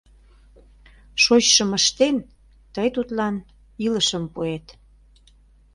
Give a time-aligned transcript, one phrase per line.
[1.23, 2.15] Шочшым ыштен,
[2.73, 3.35] тый тудлан
[3.85, 4.65] илышым пуэт.